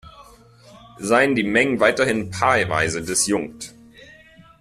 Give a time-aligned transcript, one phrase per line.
[0.97, 3.75] Seien die Mengen weiterhin paarweise disjunkt.